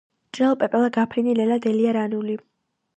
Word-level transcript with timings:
ჭრელო 0.37 0.55
პეპელა 0.63 0.89
გაფრინდი 0.97 1.37
ნელა 1.43 1.61
დელია 1.69 1.95
რანული. 2.03 2.45